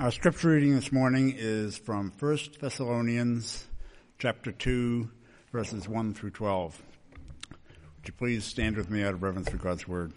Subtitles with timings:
[0.00, 3.66] Our scripture reading this morning is from 1 Thessalonians
[4.18, 5.10] chapter 2
[5.52, 6.82] verses 1 through 12.
[7.50, 10.14] Would you please stand with me out of reverence for God's word?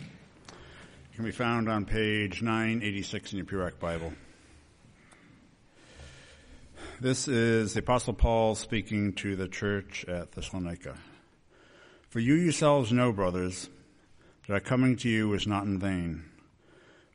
[0.00, 4.12] It can be found on page 986 in your Purek Bible.
[7.00, 10.96] This is the Apostle Paul speaking to the church at Thessalonica.
[12.10, 13.70] For you yourselves know, brothers,
[14.48, 16.24] that our coming to you was not in vain.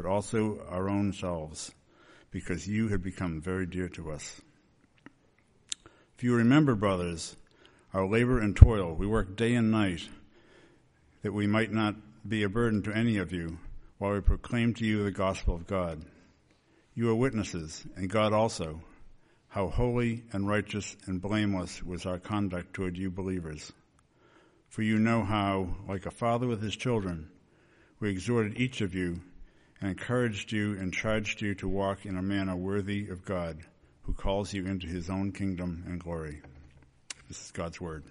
[0.00, 1.72] but also our own selves,
[2.30, 4.40] because you have become very dear to us.
[6.16, 7.36] If you remember, brothers,
[7.92, 10.08] our labor and toil, we work day and night,
[11.20, 13.58] that we might not be a burden to any of you,
[13.98, 16.02] while we proclaim to you the gospel of God.
[16.94, 18.80] You are witnesses, and God also,
[19.48, 23.70] how holy and righteous and blameless was our conduct toward you believers.
[24.70, 27.28] For you know how, like a father with his children,
[27.98, 29.20] we exhorted each of you
[29.80, 33.58] and encouraged you and charged you to walk in a manner worthy of God,
[34.02, 36.42] who calls you into his own kingdom and glory.
[37.28, 38.04] This is God's word.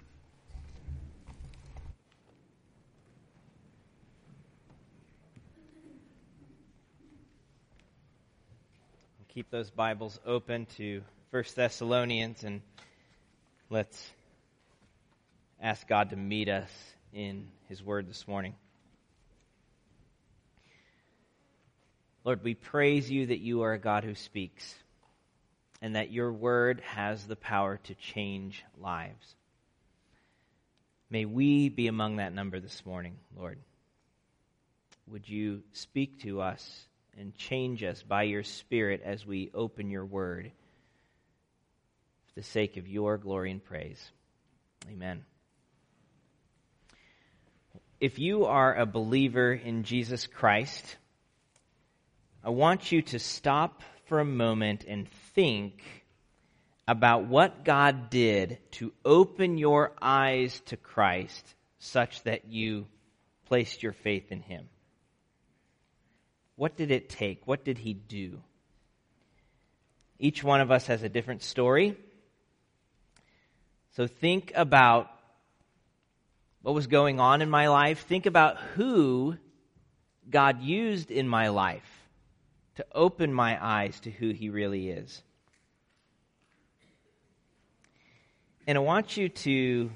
[9.33, 12.61] Keep those Bibles open to 1 Thessalonians and
[13.69, 14.11] let's
[15.61, 16.69] ask God to meet us
[17.13, 18.55] in his word this morning.
[22.25, 24.75] Lord, we praise you that you are a God who speaks
[25.81, 29.35] and that your word has the power to change lives.
[31.09, 33.57] May we be among that number this morning, Lord.
[35.07, 36.85] Would you speak to us
[37.17, 40.51] and change us by your Spirit as we open your word
[42.27, 44.11] for the sake of your glory and praise?
[44.91, 45.23] Amen.
[47.99, 50.97] If you are a believer in Jesus Christ,
[52.43, 55.81] I want you to stop for a moment and think
[56.87, 61.45] about what God did to open your eyes to Christ
[61.79, 62.87] such that you
[63.45, 64.69] placed your faith in Him.
[66.55, 67.45] What did it take?
[67.45, 68.41] What did He do?
[70.17, 71.97] Each one of us has a different story.
[73.95, 75.11] So think about
[76.61, 78.05] what was going on in my life.
[78.07, 79.37] Think about who
[80.29, 81.98] God used in my life
[82.79, 85.21] to open my eyes to who He really is.
[88.65, 89.91] And I want you to,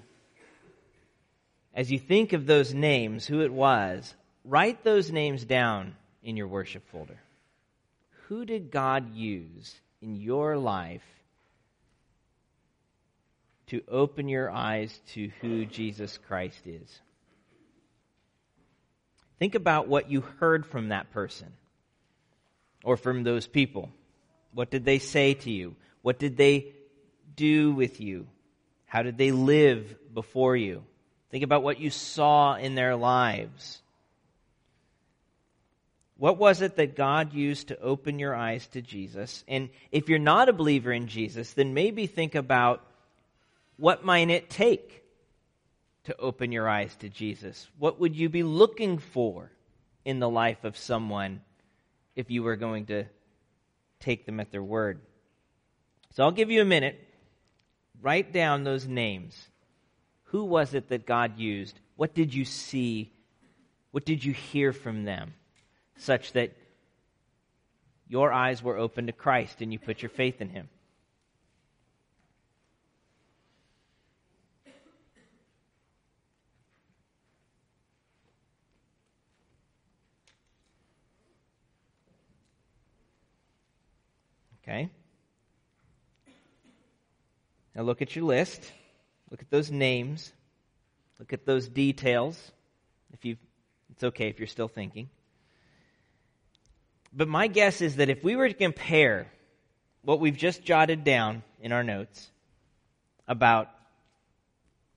[1.74, 4.14] as you think of those names, who it was,
[4.44, 7.18] write those names down in your worship folder.
[8.28, 11.06] Who did God use in your life
[13.68, 17.00] to open your eyes to who Jesus Christ is?
[19.40, 21.54] Think about what you heard from that person
[22.84, 23.90] or from those people?
[24.54, 25.76] What did they say to you?
[26.02, 26.74] What did they
[27.36, 28.28] do with you?
[28.86, 30.84] How did they live before you?
[31.32, 33.82] Think about what you saw in their lives.
[36.18, 39.44] What was it that God used to open your eyes to Jesus?
[39.48, 42.86] And if you're not a believer in Jesus, then maybe think about
[43.78, 45.04] what might it take
[46.04, 47.68] to open your eyes to Jesus?
[47.80, 49.52] What would you be looking for
[50.06, 51.42] in the life of someone
[52.16, 53.06] if you were going to
[54.00, 55.00] take them at their word.
[56.12, 57.00] So I'll give you a minute.
[58.02, 59.48] Write down those names.
[60.26, 61.80] Who was it that God used?
[61.96, 63.12] What did you see?
[63.92, 65.34] What did you hear from them?
[65.98, 66.56] Such that
[68.08, 70.70] your eyes were open to Christ and you put your faith in Him.
[84.74, 84.90] Okay?
[87.76, 88.62] Now look at your list.
[89.30, 90.32] Look at those names.
[91.20, 92.52] Look at those details.
[93.14, 93.38] If you
[93.92, 95.10] it's okay if you're still thinking.
[97.16, 99.28] But my guess is that if we were to compare
[100.02, 102.32] what we've just jotted down in our notes
[103.28, 103.70] about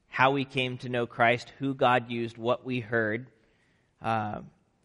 [0.08, 3.26] how we came to know Christ, who God used, what we heard,
[4.00, 4.40] uh,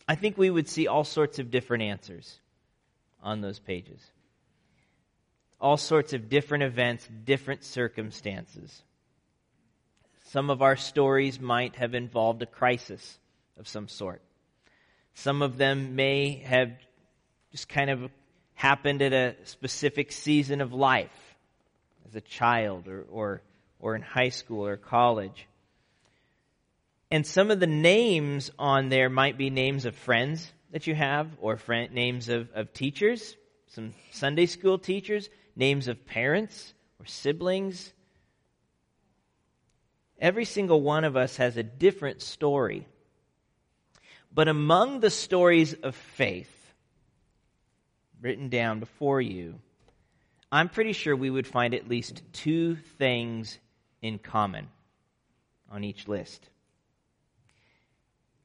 [0.06, 2.38] I think we would see all sorts of different answers
[3.24, 4.02] on those pages.
[5.62, 8.84] All sorts of different events, different circumstances.
[10.26, 13.20] Some of our stories might have involved a crisis
[13.60, 14.22] of some sort.
[15.14, 16.72] Some of them may have
[17.52, 18.10] just kind of
[18.56, 21.36] happened at a specific season of life
[22.08, 23.42] as a child or, or,
[23.80, 25.48] or in high school or college.
[27.12, 31.28] And some of the names on there might be names of friends that you have
[31.42, 33.36] or friend, names of, of teachers,
[33.68, 37.94] some Sunday school teachers, names of parents or siblings.
[40.20, 42.88] Every single one of us has a different story.
[44.34, 46.74] But among the stories of faith
[48.22, 49.60] written down before you,
[50.52, 53.58] I'm pretty sure we would find at least two things
[54.02, 54.68] in common
[55.70, 56.50] on each list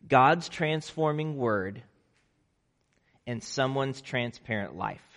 [0.08, 1.82] God's transforming word
[3.26, 5.15] and someone's transparent life.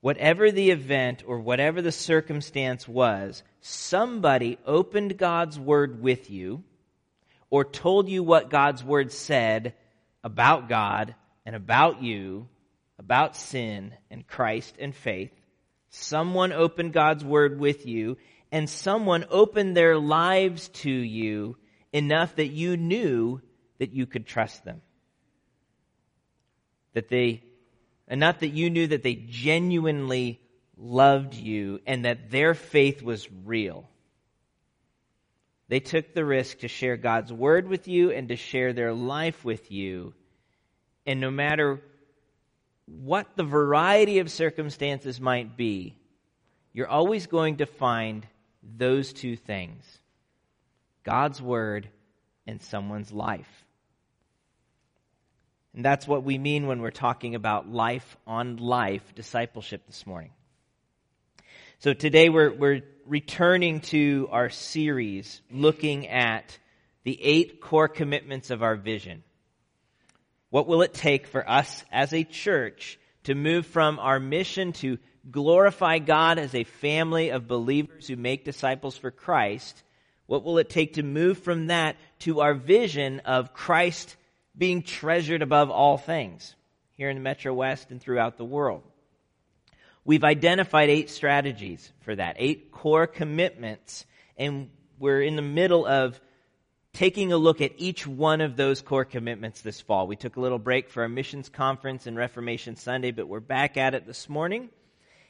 [0.00, 6.64] Whatever the event or whatever the circumstance was, somebody opened God's word with you
[7.50, 9.74] or told you what God's word said
[10.24, 11.14] about God
[11.44, 12.48] and about you,
[12.98, 15.32] about sin and Christ and faith.
[15.90, 18.16] Someone opened God's word with you
[18.52, 21.56] and someone opened their lives to you
[21.92, 23.40] enough that you knew
[23.78, 24.80] that you could trust them.
[26.94, 27.42] That they,
[28.10, 30.40] enough that you knew that they genuinely
[30.76, 33.88] loved you and that their faith was real.
[35.68, 39.44] They took the risk to share God's word with you and to share their life
[39.44, 40.14] with you.
[41.06, 41.80] And no matter
[42.86, 45.96] what the variety of circumstances might be,
[46.72, 48.26] you're always going to find
[48.62, 49.84] those two things
[51.04, 51.88] God's word
[52.46, 53.59] and someone's life.
[55.74, 60.30] And that's what we mean when we're talking about life on life discipleship this morning.
[61.78, 66.58] So today we're, we're returning to our series looking at
[67.04, 69.22] the eight core commitments of our vision.
[70.50, 74.98] What will it take for us as a church to move from our mission to
[75.30, 79.82] glorify God as a family of believers who make disciples for Christ
[80.30, 84.14] what will it take to move from that to our vision of Christ
[84.60, 86.54] being treasured above all things
[86.92, 88.82] here in the Metro West and throughout the world?
[90.04, 94.04] We've identified eight strategies for that, eight core commitments,
[94.36, 94.68] and
[94.98, 96.20] we're in the middle of
[96.92, 100.06] taking a look at each one of those core commitments this fall.
[100.06, 103.78] We took a little break for our missions conference and Reformation Sunday, but we're back
[103.78, 104.68] at it this morning.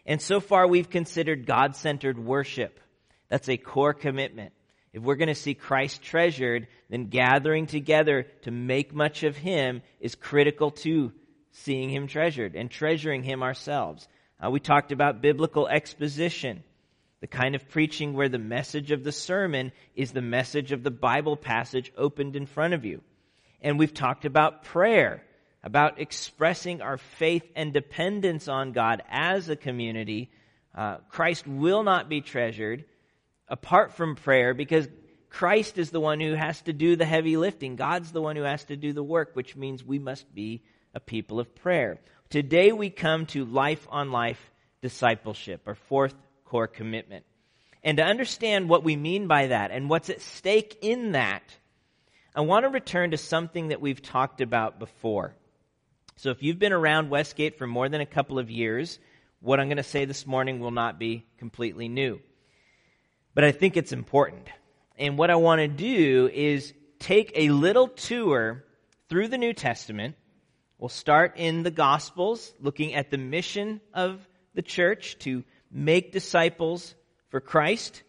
[0.06, 2.80] And so far we've considered God centered worship.
[3.28, 4.52] That's a core commitment.
[4.92, 9.82] If we're going to see Christ treasured, then gathering together to make much of Him
[10.00, 11.12] is critical to
[11.52, 14.08] seeing Him treasured and treasuring Him ourselves.
[14.44, 16.64] Uh, we talked about biblical exposition,
[17.20, 20.90] the kind of preaching where the message of the sermon is the message of the
[20.90, 23.00] Bible passage opened in front of you.
[23.62, 25.22] And we've talked about prayer,
[25.62, 30.30] about expressing our faith and dependence on God as a community.
[30.74, 32.84] Uh, Christ will not be treasured
[33.50, 34.88] apart from prayer because
[35.28, 37.76] Christ is the one who has to do the heavy lifting.
[37.76, 40.62] God's the one who has to do the work, which means we must be
[40.94, 42.00] a people of prayer.
[42.30, 44.50] Today we come to life on life
[44.82, 46.14] discipleship, our fourth
[46.44, 47.24] core commitment.
[47.82, 51.42] And to understand what we mean by that and what's at stake in that,
[52.34, 55.34] I want to return to something that we've talked about before.
[56.16, 58.98] So if you've been around Westgate for more than a couple of years,
[59.40, 62.20] what I'm going to say this morning will not be completely new
[63.34, 64.48] but I think it's important.
[64.98, 68.64] And what I want to do is take a little tour
[69.08, 70.16] through the New Testament.
[70.78, 76.94] We'll start in the Gospels, looking at the mission of the church to make disciples
[77.28, 78.02] for Christ.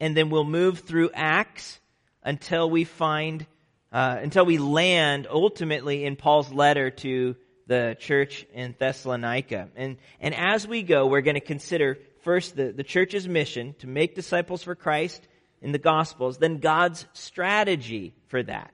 [0.00, 1.80] And then we'll move through Acts
[2.22, 3.46] until we find,
[3.92, 9.68] uh, until we land ultimately in Paul's letter to the church in Thessalonica.
[9.76, 13.86] And, and as we go, we're going to consider first the, the church's mission to
[13.86, 15.26] make disciples for Christ
[15.62, 18.72] in the Gospels, then God's strategy for that,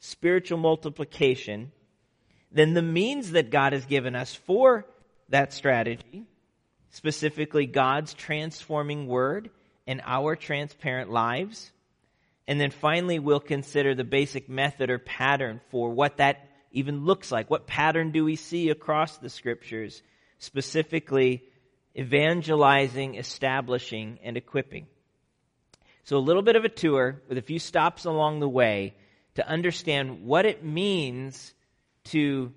[0.00, 1.72] spiritual multiplication,
[2.50, 4.86] then the means that God has given us for
[5.28, 6.26] that strategy,
[6.90, 9.50] specifically God's transforming word
[9.86, 11.72] and our transparent lives.
[12.46, 17.30] And then finally, we'll consider the basic method or pattern for what that even looks
[17.30, 17.50] like.
[17.50, 20.02] What pattern do we see across the scriptures,
[20.38, 21.44] specifically
[21.96, 24.86] evangelizing, establishing, and equipping?
[26.04, 28.94] So, a little bit of a tour with a few stops along the way
[29.34, 31.54] to understand what it means
[32.04, 32.52] to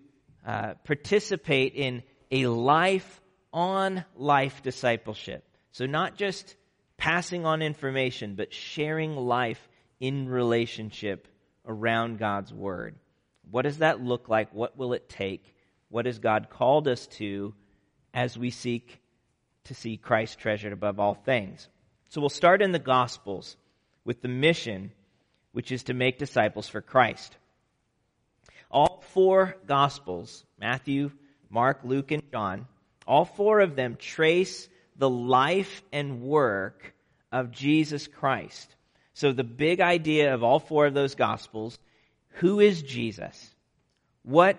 [0.45, 3.21] uh, participate in a life
[3.53, 5.43] on life discipleship.
[5.71, 6.55] So, not just
[6.97, 9.67] passing on information, but sharing life
[9.99, 11.27] in relationship
[11.65, 12.95] around God's Word.
[13.49, 14.53] What does that look like?
[14.53, 15.55] What will it take?
[15.89, 17.53] What has God called us to
[18.13, 18.99] as we seek
[19.65, 21.67] to see Christ treasured above all things?
[22.09, 23.57] So we'll start in the Gospels
[24.03, 24.91] with the mission,
[25.51, 27.35] which is to make disciples for Christ.
[28.71, 31.11] All four Gospels, Matthew,
[31.49, 32.67] Mark, Luke, and John,
[33.07, 36.93] all four of them trace the life and work
[37.31, 38.73] of Jesus Christ.
[39.13, 41.77] So the big idea of all four of those Gospels
[42.35, 43.53] who is Jesus?
[44.23, 44.57] What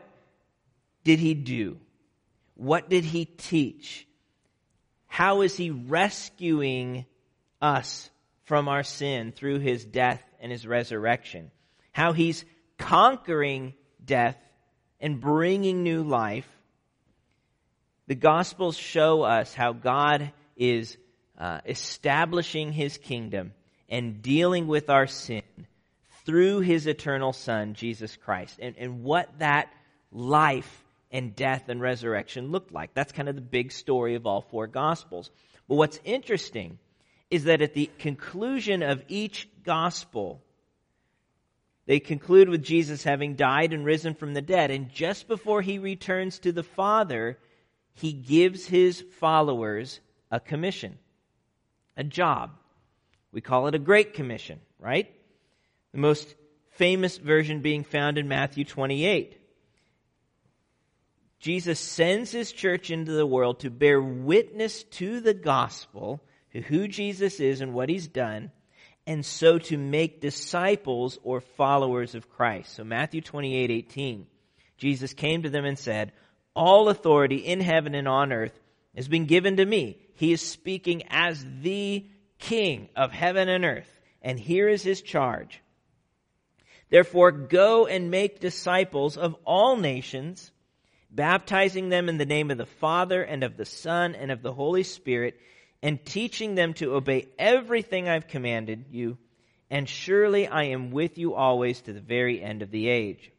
[1.04, 1.78] did he do?
[2.54, 4.06] What did he teach?
[5.06, 7.06] How is he rescuing
[7.60, 8.10] us
[8.44, 11.50] from our sin through his death and his resurrection?
[11.92, 12.44] How he's
[12.78, 14.36] conquering death
[15.00, 16.48] and bringing new life.
[18.06, 20.96] The Gospels show us how God is
[21.38, 23.52] uh, establishing his kingdom
[23.88, 25.42] and dealing with our sin
[26.24, 29.72] through his eternal Son, Jesus Christ, and, and what that
[30.10, 32.94] life and death and resurrection looked like.
[32.94, 35.30] That's kind of the big story of all four Gospels.
[35.68, 36.78] But what's interesting
[37.30, 40.40] is that at the conclusion of each Gospel,
[41.86, 44.70] they conclude with Jesus having died and risen from the dead.
[44.70, 47.38] And just before he returns to the Father,
[47.94, 50.98] he gives his followers a commission,
[51.96, 52.50] a job.
[53.32, 55.12] We call it a Great Commission, right?
[55.92, 56.34] The most
[56.70, 59.38] famous version being found in Matthew 28.
[61.38, 66.88] Jesus sends his church into the world to bear witness to the gospel, to who
[66.88, 68.50] Jesus is and what he's done,
[69.06, 72.74] and so to make disciples or followers of Christ.
[72.74, 74.26] So Matthew 28, 18.
[74.78, 76.12] Jesus came to them and said,
[76.54, 78.58] All authority in heaven and on earth
[78.94, 79.98] has been given to me.
[80.14, 82.06] He is speaking as the
[82.38, 84.00] King of heaven and earth.
[84.22, 85.62] And here is his charge.
[86.90, 90.50] Therefore, go and make disciples of all nations,
[91.16, 94.52] baptizing them in the name of the Father and of the Son and of the
[94.52, 95.40] Holy Spirit,
[95.82, 99.18] and teaching them to obey everything I've commanded you.
[99.70, 103.32] And surely I am with you always to the very end of the age.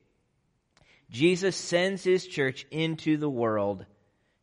[1.10, 3.86] Jesus sends his church into the world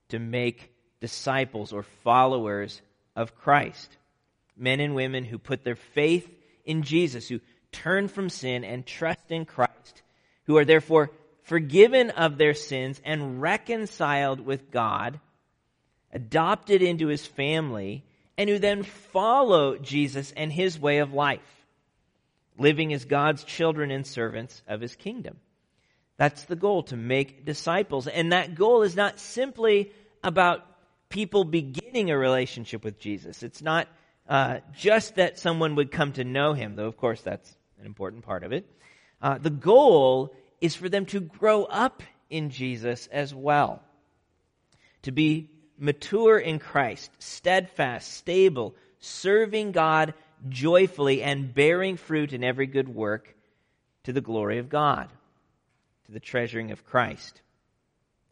[0.09, 2.81] to make disciples or followers
[3.15, 3.97] of Christ.
[4.57, 6.29] Men and women who put their faith
[6.65, 7.41] in Jesus, who
[7.73, 10.03] turn from sin and trust in Christ,
[10.45, 11.11] who are therefore
[11.45, 15.21] forgiven of their sins and reconciled with God,
[16.13, 18.05] adopted into his family,
[18.37, 21.41] and who then follow Jesus and his way of life,
[22.59, 25.37] living as God's children and servants of his kingdom.
[26.17, 28.07] That's the goal, to make disciples.
[28.07, 30.65] And that goal is not simply about
[31.09, 33.43] people beginning a relationship with Jesus.
[33.43, 33.89] It's not
[34.29, 38.25] uh, just that someone would come to know him, though, of course, that's an important
[38.25, 38.65] part of it.
[39.21, 43.83] Uh, the goal is for them to grow up in Jesus as well,
[45.03, 50.15] to be mature in Christ, steadfast, stable, serving God
[50.49, 53.35] joyfully, and bearing fruit in every good work
[54.05, 55.09] to the glory of God,
[56.07, 57.41] to the treasuring of Christ.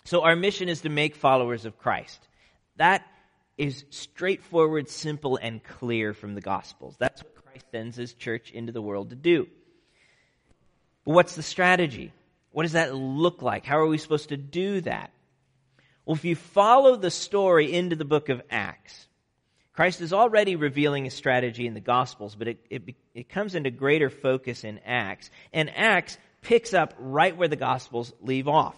[0.04, 2.26] So, our mission is to make followers of Christ.
[2.76, 3.06] That
[3.56, 6.96] is straightforward, simple, and clear from the Gospels.
[6.98, 9.46] That's what Christ sends his church into the world to do.
[11.04, 12.12] But what's the strategy?
[12.52, 13.64] What does that look like?
[13.64, 15.10] How are we supposed to do that?
[16.04, 19.06] Well, if you follow the story into the book of Acts,
[19.72, 22.82] Christ is already revealing a strategy in the Gospels, but it, it,
[23.14, 25.30] it comes into greater focus in Acts.
[25.52, 28.76] And Acts picks up right where the Gospels leave off.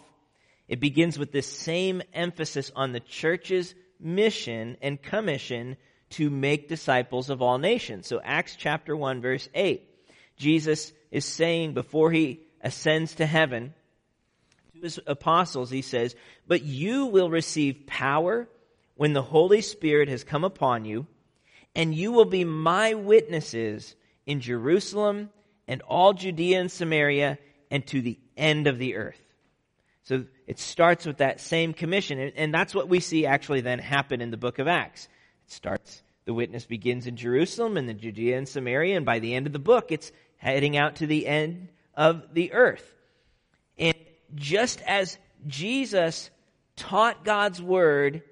[0.69, 5.77] It begins with this same emphasis on the church's mission and commission
[6.11, 8.07] to make disciples of all nations.
[8.07, 9.83] So Acts chapter 1 verse 8.
[10.37, 13.73] Jesus is saying before he ascends to heaven
[14.75, 16.17] to his apostles, he says,
[16.49, 18.49] But you will receive power
[18.97, 21.07] when the Holy Spirit has come upon you,
[21.73, 23.95] and you will be my witnesses
[24.27, 25.31] in Jerusalem
[25.69, 27.39] and all Judea and Samaria
[27.71, 29.21] and to the end of the earth.
[30.03, 34.21] So it starts with that same commission, and, that's what we see actually then happen
[34.21, 35.09] in the book of Acts.
[35.47, 39.33] It starts, the witness begins in Jerusalem and the Judea and Samaria, and by the
[39.33, 40.11] end of the book, it's
[40.45, 42.95] heading out to the end of the earth.
[43.79, 43.97] And
[44.35, 46.31] just as Jesus
[46.77, 48.23] taught God's word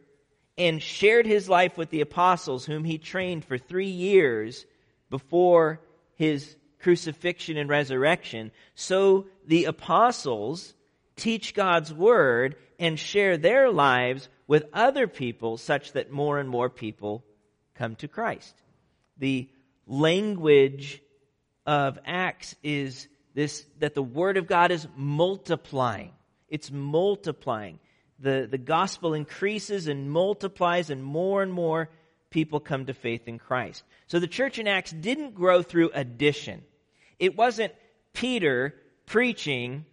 [0.59, 4.67] and shared his life with the apostles, whom he trained for three years
[5.09, 5.81] before
[6.17, 10.75] his crucifixion and resurrection, so the apostles
[11.17, 16.69] teach God's word and share their lives with other people such that more and more
[16.69, 17.25] people
[17.75, 18.55] come to Christ.
[19.17, 19.49] The
[19.87, 21.02] language
[21.67, 26.13] of Acts is this that the word of God is multiplying.
[26.49, 27.79] It's multiplying.
[28.19, 31.89] The, the gospel increases and multiplies, and more and more
[32.31, 33.83] people come to faith in Christ.
[34.07, 36.63] So the church in Acts didn't grow through addition.
[37.19, 37.73] It wasn't
[38.13, 38.75] Peter
[39.07, 39.85] preaching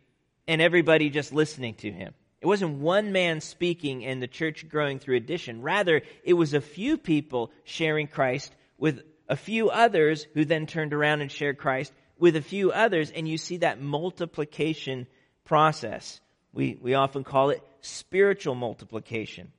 [0.47, 2.13] and everybody just listening to him.
[2.41, 5.61] It wasn't one man speaking and the church growing through addition.
[5.61, 10.93] Rather, it was a few people sharing Christ with a few others who then turned
[10.93, 15.07] around and shared Christ with a few others, and you see that multiplication
[15.45, 16.19] process.
[16.51, 19.51] We, we often call it spiritual multiplication.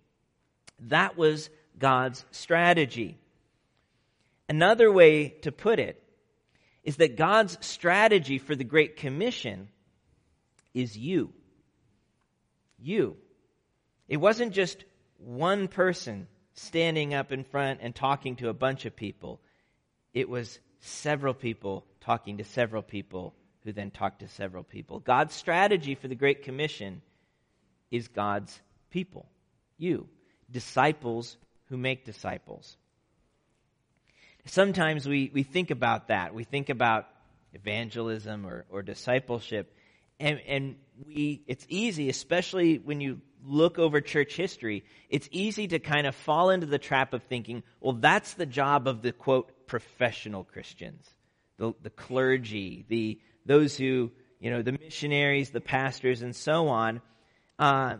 [0.88, 1.48] That was
[1.78, 3.16] God's strategy.
[4.48, 6.02] Another way to put it
[6.82, 9.68] is that God's strategy for the Great Commission
[10.74, 11.32] is you.
[12.78, 13.16] You.
[14.08, 14.84] It wasn't just
[15.18, 19.40] one person standing up in front and talking to a bunch of people.
[20.14, 25.00] It was several people talking to several people who then talked to several people.
[25.00, 27.02] God's strategy for the Great Commission
[27.90, 28.58] is God's
[28.90, 29.28] people,
[29.76, 30.08] you,
[30.50, 31.36] disciples
[31.68, 32.76] who make disciples.
[34.46, 36.34] Sometimes we, we think about that.
[36.34, 37.06] We think about
[37.52, 39.74] evangelism or, or discipleship
[40.20, 40.76] and, and
[41.06, 46.14] we, it's easy, especially when you look over church history, it's easy to kind of
[46.14, 51.08] fall into the trap of thinking, well, that's the job of the quote, professional Christians,
[51.56, 57.00] the, the clergy, the, those who, you know, the missionaries, the pastors, and so on.
[57.56, 57.98] Uh,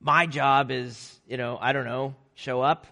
[0.00, 2.86] my job is, you know, I don't know, show up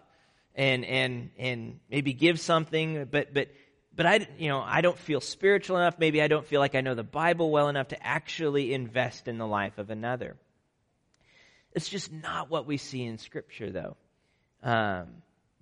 [0.54, 3.48] and, and, and maybe give something, but, but
[3.96, 5.98] but I, you know, I don't feel spiritual enough.
[5.98, 9.36] Maybe I don't feel like I know the Bible well enough to actually invest in
[9.36, 10.36] the life of another.
[11.72, 13.96] It's just not what we see in Scripture, though.
[14.62, 15.08] Um,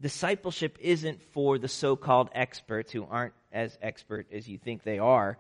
[0.01, 4.99] discipleship isn't for the so called experts who aren't as expert as you think they
[4.99, 5.39] are.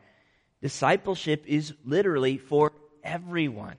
[0.62, 2.72] Discipleship is literally for
[3.04, 3.76] everyone,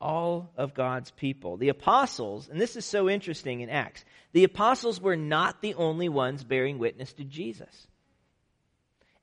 [0.00, 1.56] all of God's people.
[1.56, 6.08] The apostles, and this is so interesting in Acts, the apostles were not the only
[6.08, 7.86] ones bearing witness to Jesus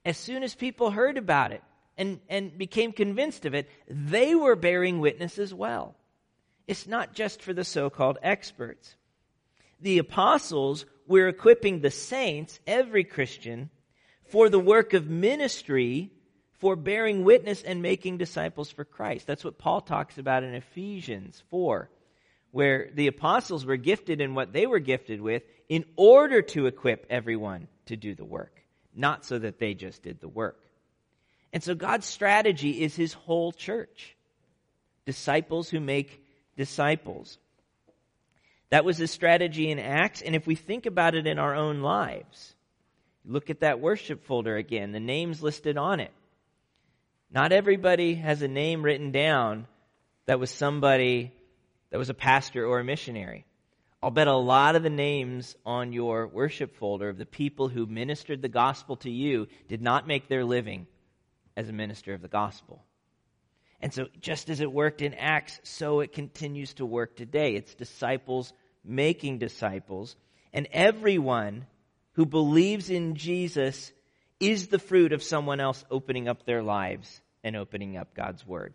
[0.08, 1.62] as soon as people heard about it
[1.98, 5.96] and, and became convinced of it, they were bearing witness as well.
[6.66, 8.96] It's not just for the so called experts.
[9.82, 13.70] The apostles were equipping the saints, every Christian,
[14.26, 16.12] for the work of ministry,
[16.54, 19.28] for bearing witness and making disciples for Christ.
[19.28, 21.90] That's what Paul talks about in Ephesians 4,
[22.52, 27.06] where the apostles were gifted in what they were gifted with in order to equip
[27.10, 28.58] everyone to do the work
[28.98, 30.60] not so that they just did the work.
[31.54, 34.16] And so God's strategy is his whole church
[35.06, 36.22] disciples who make
[36.58, 37.38] disciples.
[38.70, 41.82] That was his strategy in Acts, and if we think about it in our own
[41.82, 42.56] lives,
[43.24, 46.12] look at that worship folder again, the names listed on it.
[47.32, 49.68] Not everybody has a name written down
[50.26, 51.34] that was somebody
[51.90, 53.46] that was a pastor or a missionary.
[54.02, 57.86] I'll bet a lot of the names on your worship folder of the people who
[57.86, 60.88] ministered the gospel to you did not make their living
[61.56, 62.84] as a minister of the gospel.
[63.82, 67.56] And so, just as it worked in Acts, so it continues to work today.
[67.56, 70.16] It's disciples making disciples,
[70.54, 71.68] and everyone
[72.14, 73.92] who believes in Jesus
[74.40, 78.74] is the fruit of someone else opening up their lives and opening up God's Word.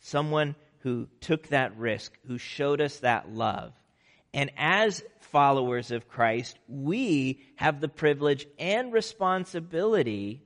[0.00, 3.72] Someone who took that risk, who showed us that love
[4.34, 10.42] and as followers of Christ, we have the privilege and responsibility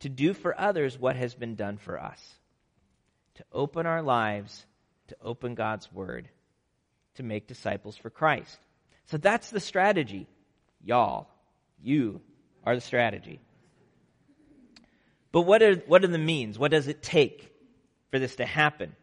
[0.00, 2.20] to do for others what has been done for us.
[3.36, 4.66] To open our lives,
[5.08, 6.28] to open God's Word,
[7.14, 8.58] to make disciples for Christ.
[9.06, 10.26] So that's the strategy.
[10.84, 11.28] Y'all,
[11.82, 12.20] you
[12.64, 13.40] are the strategy.
[15.32, 16.58] But what are, what are the means?
[16.58, 17.52] What does it take
[18.10, 18.94] for this to happen?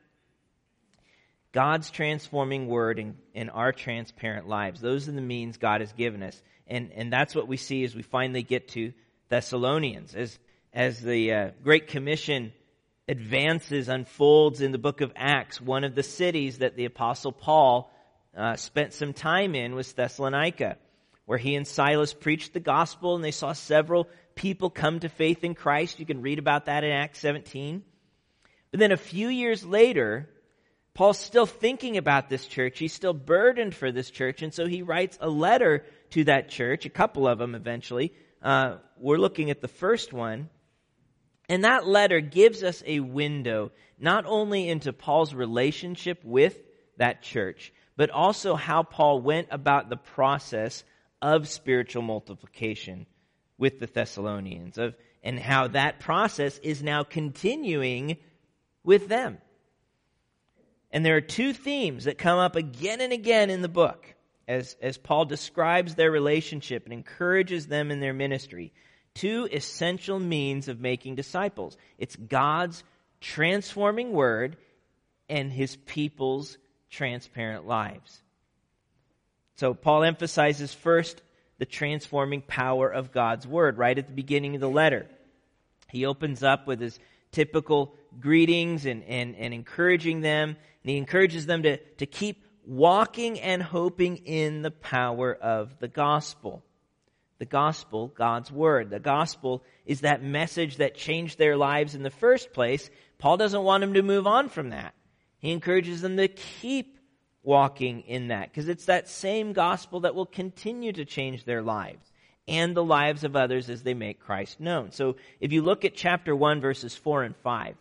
[1.51, 4.81] God's transforming word in, in our transparent lives.
[4.81, 6.39] Those are the means God has given us.
[6.67, 8.93] And, and that's what we see as we finally get to
[9.29, 10.13] Thessalonians.
[10.13, 10.37] As,
[10.77, 12.53] as the uh, Great Commission
[13.07, 15.59] advances, unfolds in the book of Acts.
[15.59, 17.91] One of the cities that the Apostle Paul
[18.37, 20.77] uh, spent some time in was Thessalonica,
[21.25, 25.43] where he and Silas preached the gospel and they saw several people come to faith
[25.43, 25.99] in Christ.
[25.99, 27.81] You can read about that in Acts 17.
[28.69, 30.29] But then a few years later,
[30.93, 32.77] Paul's still thinking about this church.
[32.77, 34.43] He's still burdened for this church.
[34.43, 38.13] And so he writes a letter to that church, a couple of them eventually.
[38.43, 40.49] Uh, we're looking at the first one.
[41.49, 46.57] And that letter gives us a window not only into Paul's relationship with
[46.97, 50.83] that church, but also how Paul went about the process
[51.21, 53.05] of spiritual multiplication
[53.57, 58.17] with the Thessalonians of and how that process is now continuing
[58.83, 59.39] with them.
[60.91, 64.15] And there are two themes that come up again and again in the book
[64.47, 68.73] as, as Paul describes their relationship and encourages them in their ministry.
[69.17, 71.75] Two essential means of making disciples.
[71.97, 72.83] It's God's
[73.19, 74.57] transforming word
[75.27, 76.59] and his people's
[76.91, 78.21] transparent lives.
[79.55, 81.19] So Paul emphasizes first
[81.57, 85.07] the transforming power of God's word right at the beginning of the letter.
[85.89, 86.99] He opens up with his
[87.31, 93.39] typical greetings and, and, and encouraging them, and he encourages them to, to keep walking
[93.39, 96.63] and hoping in the power of the gospel.
[97.39, 98.89] The gospel, God's word.
[98.89, 102.89] The gospel is that message that changed their lives in the first place.
[103.19, 104.93] Paul doesn't want them to move on from that.
[105.39, 106.97] He encourages them to keep
[107.43, 112.11] walking in that because it's that same gospel that will continue to change their lives
[112.47, 114.91] and the lives of others as they make Christ known.
[114.91, 117.75] So if you look at chapter 1 verses 4 and 5,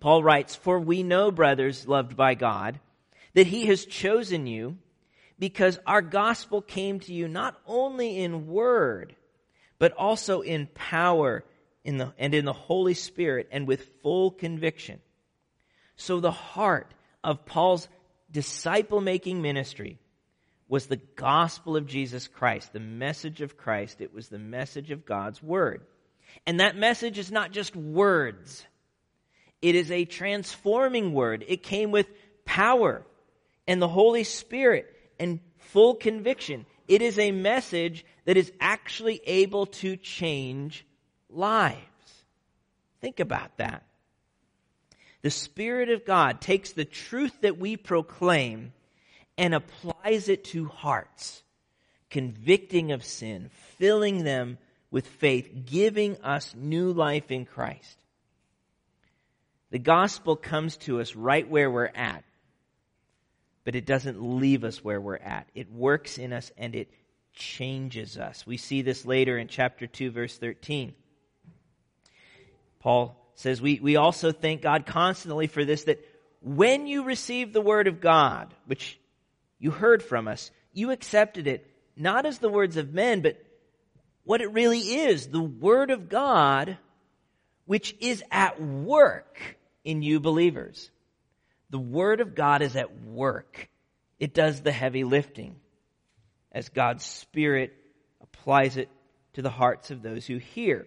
[0.00, 2.80] Paul writes, For we know, brothers loved by God,
[3.34, 4.78] that he has chosen you
[5.38, 9.14] because our gospel came to you not only in word,
[9.78, 11.44] but also in power
[11.84, 15.00] in the, and in the Holy Spirit and with full conviction.
[15.96, 17.88] So the heart of Paul's
[18.30, 19.98] disciple making ministry
[20.68, 24.00] was the gospel of Jesus Christ, the message of Christ.
[24.00, 25.82] It was the message of God's word.
[26.46, 28.66] And that message is not just words.
[29.62, 31.44] It is a transforming word.
[31.48, 32.06] It came with
[32.44, 33.02] power
[33.66, 36.66] and the Holy Spirit and full conviction.
[36.86, 40.86] It is a message that is actually able to change
[41.28, 41.78] lives.
[43.00, 43.84] Think about that.
[45.22, 48.72] The Spirit of God takes the truth that we proclaim
[49.36, 51.42] and applies it to hearts,
[52.10, 54.58] convicting of sin, filling them
[54.90, 57.98] with faith, giving us new life in Christ.
[59.70, 62.24] The gospel comes to us right where we're at,
[63.68, 65.46] but it doesn't leave us where we're at.
[65.54, 66.88] It works in us and it
[67.34, 68.46] changes us.
[68.46, 70.94] We see this later in chapter 2, verse 13.
[72.80, 76.02] Paul says we, we also thank God constantly for this that
[76.40, 78.98] when you received the word of God, which
[79.58, 83.36] you heard from us, you accepted it not as the words of men, but
[84.24, 86.78] what it really is, the word of God,
[87.66, 90.90] which is at work in you believers.
[91.70, 93.68] The word of God is at work.
[94.18, 95.56] It does the heavy lifting
[96.50, 97.72] as God's Spirit
[98.20, 98.88] applies it
[99.34, 100.86] to the hearts of those who hear.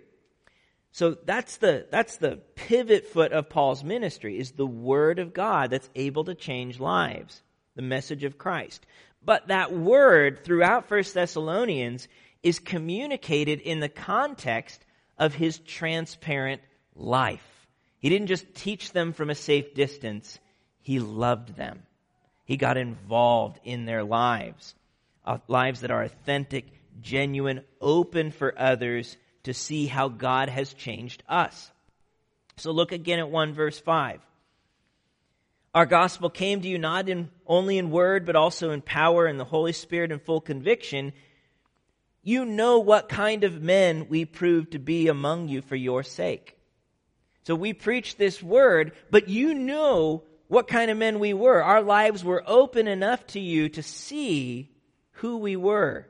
[0.91, 5.69] So that's the, that's the pivot foot of Paul's ministry is the word of God
[5.69, 7.41] that's able to change lives.
[7.75, 8.85] The message of Christ.
[9.23, 12.07] But that word throughout First Thessalonians
[12.43, 14.83] is communicated in the context
[15.17, 16.61] of his transparent
[16.95, 17.45] life.
[17.99, 20.39] He didn't just teach them from a safe distance.
[20.81, 21.83] He loved them.
[22.45, 24.75] He got involved in their lives.
[25.23, 26.65] Uh, lives that are authentic,
[27.01, 31.71] genuine, open for others to see how God has changed us.
[32.57, 34.19] So look again at 1 verse 5.
[35.73, 39.39] Our gospel came to you not in, only in word, but also in power and
[39.39, 41.13] the Holy Spirit and full conviction.
[42.23, 46.57] You know what kind of men we proved to be among you for your sake.
[47.43, 51.63] So we preach this word, but you know what kind of men we were.
[51.63, 54.69] Our lives were open enough to you to see
[55.11, 56.09] who we were,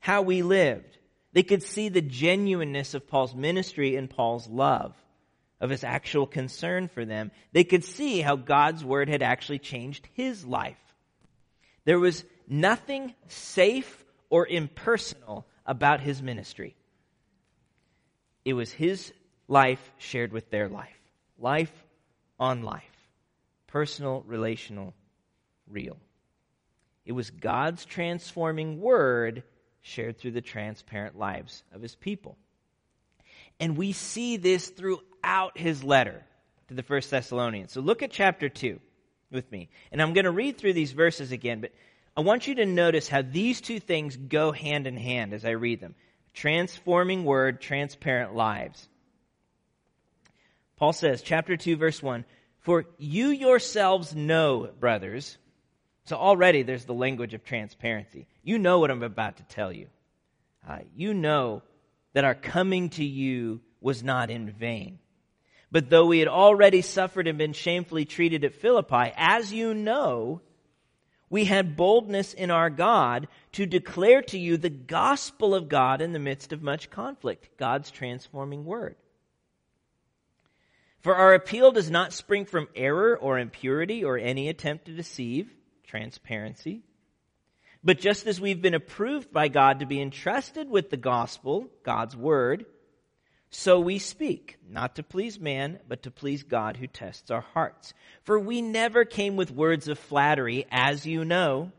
[0.00, 0.98] how we lived.
[1.32, 4.94] They could see the genuineness of Paul's ministry and Paul's love,
[5.62, 7.30] of his actual concern for them.
[7.52, 10.76] They could see how God's word had actually changed his life.
[11.86, 16.76] There was nothing safe or impersonal about his ministry.
[18.44, 19.10] It was his
[19.48, 21.00] life shared with their life.
[21.38, 21.72] Life
[22.38, 22.91] on life.
[23.72, 24.92] Personal, relational,
[25.66, 25.96] real.
[27.06, 29.44] It was God's transforming word
[29.80, 32.36] shared through the transparent lives of his people.
[33.58, 36.22] And we see this throughout his letter
[36.68, 37.72] to the First Thessalonians.
[37.72, 38.78] So look at chapter 2
[39.30, 39.70] with me.
[39.90, 41.72] And I'm going to read through these verses again, but
[42.14, 45.52] I want you to notice how these two things go hand in hand as I
[45.52, 45.94] read them
[46.34, 48.86] transforming word, transparent lives.
[50.76, 52.26] Paul says, chapter 2, verse 1
[52.62, 55.36] For you yourselves know, brothers.
[56.04, 58.26] So already there's the language of transparency.
[58.42, 59.88] You know what I'm about to tell you.
[60.68, 61.62] Uh, you know
[62.12, 64.98] that our coming to you was not in vain.
[65.72, 70.40] But though we had already suffered and been shamefully treated at Philippi, as you know,
[71.30, 76.12] we had boldness in our God to declare to you the gospel of God in
[76.12, 78.96] the midst of much conflict, God's transforming word.
[81.02, 85.52] For our appeal does not spring from error or impurity or any attempt to deceive,
[85.84, 86.82] transparency.
[87.84, 92.16] But just as we've been approved by God to be entrusted with the gospel, God's
[92.16, 92.66] word,
[93.50, 97.92] so we speak, not to please man, but to please God who tests our hearts.
[98.22, 101.72] For we never came with words of flattery, as you know,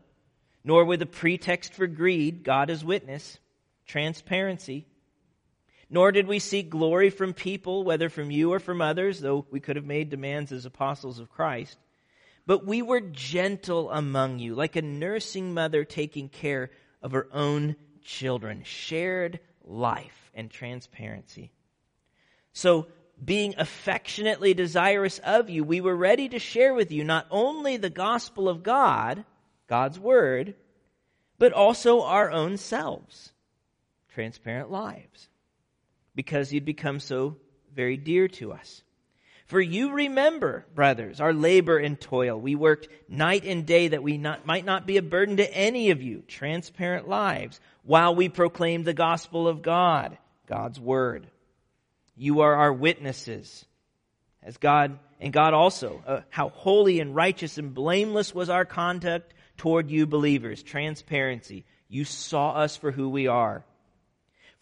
[0.62, 3.38] nor with a pretext for greed, God is witness,
[3.86, 4.86] transparency.
[5.94, 9.60] Nor did we seek glory from people, whether from you or from others, though we
[9.60, 11.78] could have made demands as apostles of Christ.
[12.46, 17.76] But we were gentle among you, like a nursing mother taking care of her own
[18.02, 21.52] children, shared life and transparency.
[22.52, 22.88] So,
[23.24, 27.88] being affectionately desirous of you, we were ready to share with you not only the
[27.88, 29.24] gospel of God,
[29.68, 30.56] God's word,
[31.38, 33.32] but also our own selves,
[34.08, 35.28] transparent lives,
[36.14, 37.36] because you'd become so
[37.74, 38.82] very dear to us.
[39.46, 42.40] For you remember, brothers, our labor and toil.
[42.40, 45.90] We worked night and day that we not, might not be a burden to any
[45.90, 51.26] of you, transparent lives, while we proclaimed the gospel of God, God's word.
[52.16, 53.66] You are our witnesses.
[54.42, 59.34] As God, and God also, uh, how holy and righteous and blameless was our conduct
[59.58, 60.62] toward you believers.
[60.62, 61.64] Transparency.
[61.88, 63.64] You saw us for who we are.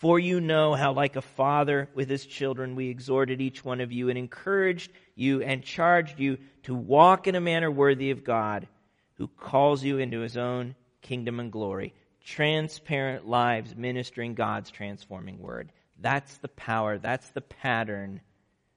[0.02, 3.92] For you know how, like a father with his children, we exhorted each one of
[3.92, 8.66] you and encouraged you and charged you to walk in a manner worthy of God,
[9.14, 11.94] who calls you into his own kingdom and glory.
[12.24, 15.70] Transparent lives ministering God's transforming word.
[16.00, 18.22] That's the power, that's the pattern,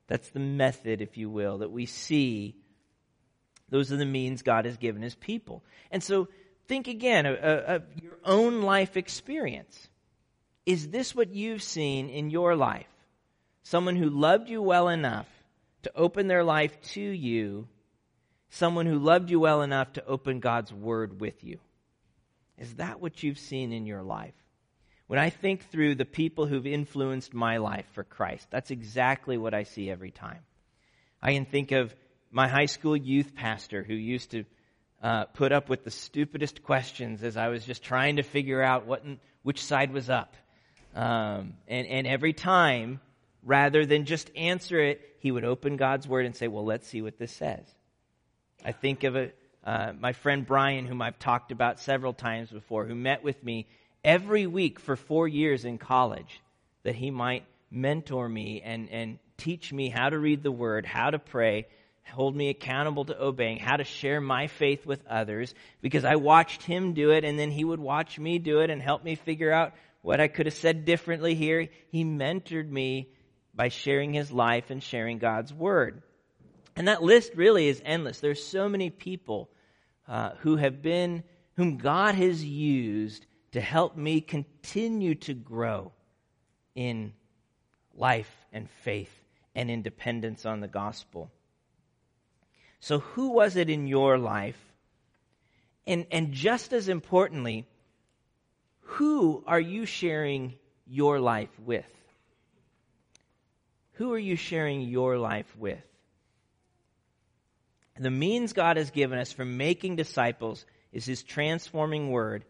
[0.05, 2.55] that's the method, if you will, that we see.
[3.69, 5.63] Those are the means God has given his people.
[5.89, 6.27] And so
[6.67, 9.89] think again of, of your own life experience.
[10.65, 12.87] Is this what you've seen in your life?
[13.63, 15.27] Someone who loved you well enough
[15.83, 17.67] to open their life to you,
[18.49, 21.59] someone who loved you well enough to open God's word with you.
[22.57, 24.33] Is that what you've seen in your life?
[25.07, 29.53] When I think through the people who've influenced my life for Christ, that's exactly what
[29.53, 30.39] I see every time.
[31.21, 31.93] I can think of
[32.31, 34.45] my high school youth pastor who used to
[35.03, 38.87] uh, put up with the stupidest questions as I was just trying to figure out
[38.87, 39.03] what
[39.43, 40.35] which side was up.
[40.95, 43.01] Um, and, and every time,
[43.43, 47.01] rather than just answer it, he would open God's word and say, Well, let's see
[47.01, 47.65] what this says.
[48.63, 49.31] I think of a,
[49.63, 53.67] uh, my friend Brian, whom I've talked about several times before, who met with me
[54.03, 56.41] every week for four years in college
[56.83, 61.09] that he might mentor me and, and teach me how to read the word, how
[61.09, 61.67] to pray,
[62.11, 66.63] hold me accountable to obeying, how to share my faith with others, because I watched
[66.63, 69.51] him do it and then he would watch me do it and help me figure
[69.51, 69.73] out
[70.05, 71.67] what I could have said differently here.
[71.89, 73.09] He mentored me
[73.55, 76.03] by sharing his life and sharing God's word.
[76.75, 78.19] And that list really is endless.
[78.19, 79.49] There's so many people
[80.07, 81.23] uh, who have been,
[81.55, 85.91] whom God has used to help me continue to grow
[86.75, 87.11] in
[87.95, 89.11] life and faith
[89.55, 91.31] and independence on the gospel.
[92.79, 94.59] So, who was it in your life?
[95.87, 97.65] And, and just as importantly,
[98.85, 100.53] who are you sharing
[100.87, 101.85] your life with?
[103.93, 105.81] Who are you sharing your life with?
[107.97, 112.43] The means God has given us for making disciples is His transforming word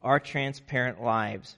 [0.00, 1.56] our transparent lives.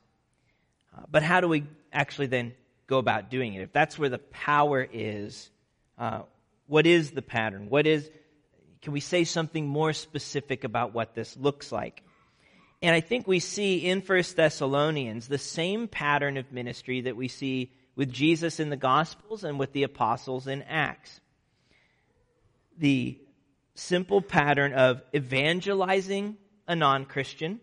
[0.97, 2.55] Uh, but how do we actually then
[2.87, 3.63] go about doing it?
[3.63, 5.51] If that's where the power is,
[5.99, 6.23] uh,
[6.67, 7.69] what is the pattern?
[7.69, 8.11] What is,
[8.83, 12.03] can we say something more specific about what this looks like?
[12.85, 17.29] And I think we see in First Thessalonians the same pattern of ministry that we
[17.29, 21.19] see with Jesus in the Gospels and with the apostles in Acts.
[22.77, 23.19] The
[23.75, 26.37] simple pattern of evangelizing
[26.69, 27.59] a non Christian,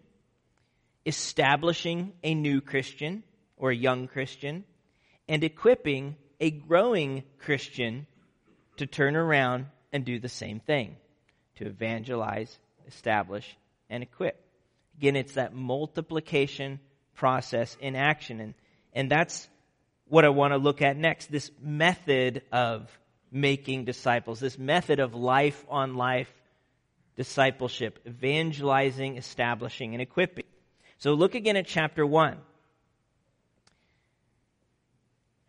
[1.06, 3.22] establishing a new Christian
[3.58, 4.64] or a young Christian,
[5.30, 8.08] and equipping a growing Christian
[8.78, 10.96] to turn around and do the same thing
[11.58, 12.58] to evangelize,
[12.88, 13.56] establish,
[13.88, 14.48] and equip.
[15.02, 16.80] Again, it's that multiplication
[17.16, 18.40] process in action.
[18.40, 18.54] And,
[18.94, 19.50] and that's
[20.08, 22.88] what I want to look at next this method of
[23.32, 26.32] making disciples, this method of life on life
[27.16, 30.46] discipleship, evangelizing, establishing, and equipping.
[31.00, 32.38] So look again at chapter 1.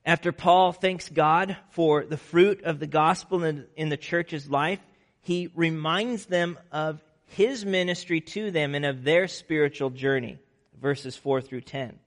[0.06, 4.80] After Paul thanks God for the fruit of the gospel in, in the church's life,
[5.20, 10.38] he reminds them of his ministry to them and of their spiritual journey,
[10.80, 11.98] verses 4 through 10.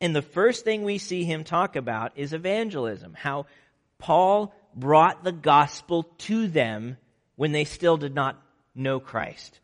[0.00, 3.46] And the first thing we see him talk about is evangelism, how
[3.98, 6.96] Paul brought the gospel to them
[7.36, 8.42] when they still did not
[8.74, 9.58] know Christ.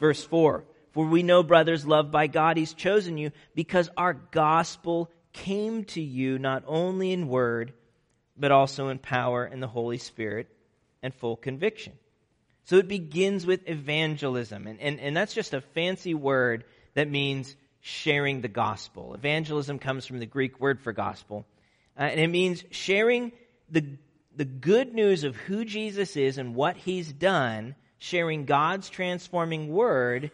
[0.00, 5.10] Verse 4 For we know, brothers, loved by God, He's chosen you because our gospel
[5.32, 7.72] came to you not only in word,
[8.36, 10.48] but also in power and the Holy Spirit
[11.02, 11.92] and full conviction.
[12.68, 14.66] So it begins with evangelism.
[14.66, 19.14] And, and, and that's just a fancy word that means sharing the gospel.
[19.14, 21.46] Evangelism comes from the Greek word for gospel.
[21.98, 23.32] Uh, and it means sharing
[23.70, 23.86] the,
[24.36, 30.30] the good news of who Jesus is and what he's done, sharing God's transforming word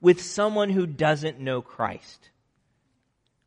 [0.00, 2.30] with someone who doesn't know Christ.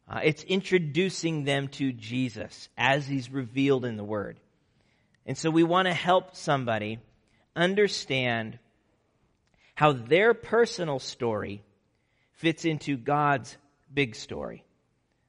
[0.05, 4.37] Uh, it's introducing them to Jesus as he's revealed in the Word.
[5.25, 6.99] And so we want to help somebody
[7.57, 8.59] understand
[9.75, 11.63] how their personal story
[12.33, 13.57] fits into God's
[13.93, 14.63] big story,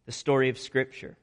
[0.07, 1.17] the story of Scripture,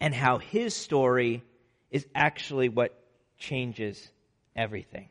[0.00, 1.42] and how his story
[1.90, 2.98] is actually what
[3.38, 4.10] changes
[4.56, 5.08] everything.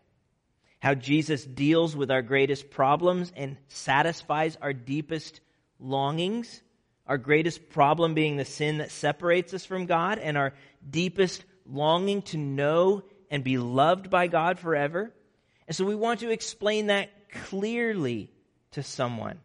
[0.80, 5.40] How Jesus deals with our greatest problems and satisfies our deepest
[5.80, 6.62] longings
[7.06, 10.54] our greatest problem being the sin that separates us from God, and our
[10.90, 15.12] deepest longing to know and be loved by God forever.
[15.68, 17.10] And so we want to explain that
[17.50, 18.30] clearly
[18.72, 19.40] to someone.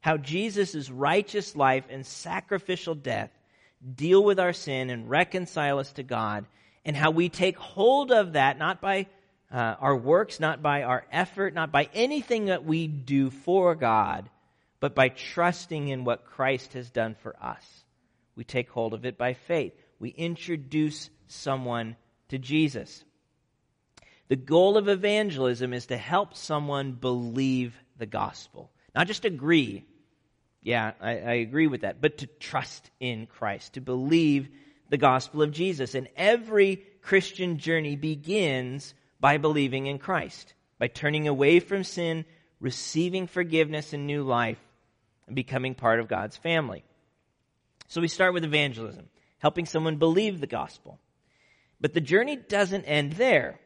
[0.00, 3.30] How Jesus' righteous life and sacrificial death
[3.94, 6.46] deal with our sin and reconcile us to God,
[6.84, 9.06] and how we take hold of that not by
[9.52, 14.28] uh, our works, not by our effort, not by anything that we do for God,
[14.80, 17.64] but by trusting in what Christ has done for us.
[18.36, 19.72] We take hold of it by faith.
[19.98, 21.96] We introduce someone
[22.28, 23.04] to Jesus.
[24.28, 28.70] The goal of evangelism is to help someone believe the gospel.
[28.94, 29.84] Not just agree.
[30.62, 32.00] Yeah, I, I, agree with that.
[32.00, 34.48] But to trust in Christ, to believe
[34.88, 35.94] the gospel of Jesus.
[35.94, 42.24] And every Christian journey begins by believing in Christ, by turning away from sin,
[42.60, 44.60] receiving forgiveness and new life,
[45.26, 46.82] and becoming part of God's family.
[47.88, 49.08] So we start with evangelism,
[49.38, 50.98] helping someone believe the gospel.
[51.80, 53.60] But the journey doesn't end there.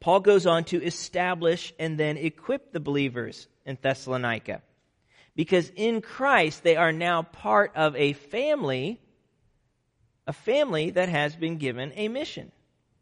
[0.00, 4.62] Paul goes on to establish and then equip the believers in Thessalonica.
[5.34, 9.00] Because in Christ, they are now part of a family,
[10.26, 12.52] a family that has been given a mission,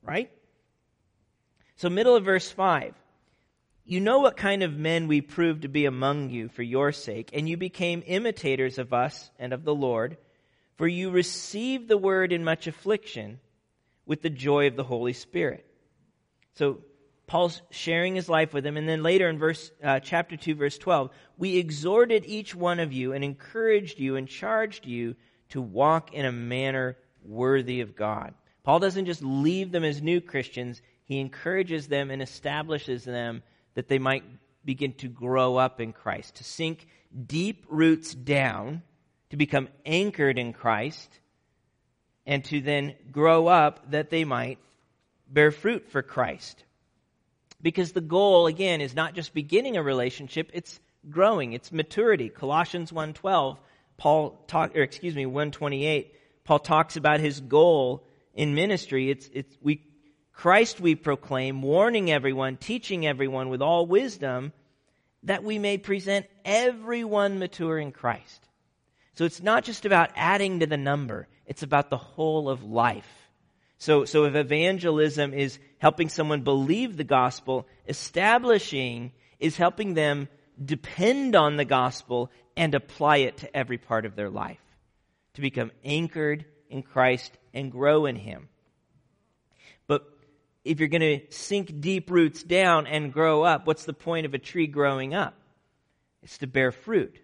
[0.02, 0.30] right?
[1.76, 2.94] So, middle of verse 5.
[3.88, 7.30] You know what kind of men we proved to be among you for your sake,
[7.32, 10.16] and you became imitators of us and of the Lord,
[10.76, 13.38] for you received the word in much affliction
[14.04, 15.64] with the joy of the Holy Spirit.
[16.56, 16.80] So
[17.26, 20.78] Paul's sharing his life with them, and then later in verse uh, chapter two, verse
[20.78, 25.16] twelve, we exhorted each one of you and encouraged you and charged you
[25.50, 28.34] to walk in a manner worthy of God.
[28.62, 33.42] Paul doesn't just leave them as new Christians; he encourages them and establishes them
[33.74, 34.24] that they might
[34.64, 36.86] begin to grow up in Christ, to sink
[37.26, 38.82] deep roots down,
[39.30, 41.20] to become anchored in Christ,
[42.24, 44.58] and to then grow up that they might
[45.28, 46.64] bear fruit for Christ.
[47.62, 50.78] Because the goal, again, is not just beginning a relationship, it's
[51.10, 52.28] growing, it's maturity.
[52.28, 53.58] Colossians 1.12,
[53.96, 59.10] Paul talk, or excuse me, 128, Paul talks about his goal in ministry.
[59.10, 59.82] It's, it's, we
[60.32, 64.52] Christ we proclaim, warning everyone, teaching everyone with all wisdom,
[65.22, 68.46] that we may present everyone mature in Christ.
[69.14, 73.25] So it's not just about adding to the number, it's about the whole of life.
[73.78, 80.28] So, so if evangelism is helping someone believe the gospel, establishing is helping them
[80.62, 84.60] depend on the gospel and apply it to every part of their life.
[85.34, 88.48] To become anchored in Christ and grow in Him
[89.86, 90.06] But
[90.64, 94.34] if you're going to sink deep roots down and grow up, what's the point of
[94.34, 95.34] a tree growing up?
[96.22, 97.20] It's to bear fruit.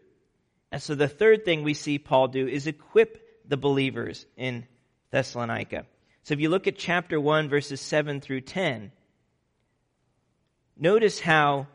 [0.71, 4.67] And so the third thing we see Paul do is equip the believers in
[5.11, 5.87] Thessalonica.
[6.23, 8.93] So if you look at chapter 1, verses 7 through 10,
[10.77, 11.67] notice how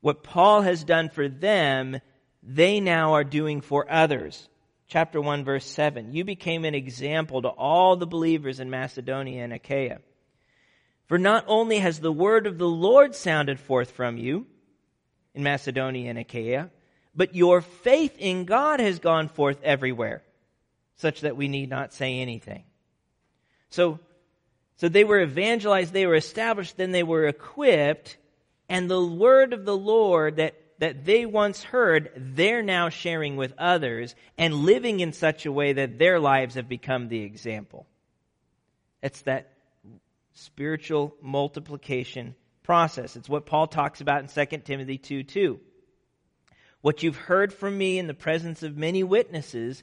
[0.00, 2.00] what Paul has done for them,
[2.42, 4.48] they now are doing for others.
[4.86, 6.12] Chapter 1, verse 7.
[6.12, 9.98] You became an example to all the believers in Macedonia and Achaia.
[11.06, 14.46] For not only has the word of the Lord sounded forth from you
[15.34, 16.70] in Macedonia and Achaia,
[17.14, 20.22] but your faith in God has gone forth everywhere,
[20.96, 22.64] such that we need not say anything.
[23.70, 24.00] So,
[24.76, 28.16] so they were evangelized, they were established, then they were equipped,
[28.68, 33.54] and the word of the Lord that, that they once heard, they're now sharing with
[33.58, 37.86] others and living in such a way that their lives have become the example.
[39.02, 39.52] It's that
[40.34, 43.16] spiritual multiplication process.
[43.16, 45.60] It's what Paul talks about in 2 Timothy 2 2.
[46.82, 49.82] What you've heard from me in the presence of many witnesses,